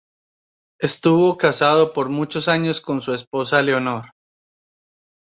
[0.79, 4.13] Estuvo casado por muchos años con su esposa Leonor.